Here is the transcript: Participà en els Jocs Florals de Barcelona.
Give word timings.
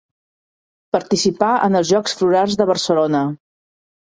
Participà 0.97 1.49
en 1.67 1.81
els 1.81 1.89
Jocs 1.93 2.17
Florals 2.23 2.57
de 2.63 2.69
Barcelona. 2.71 3.23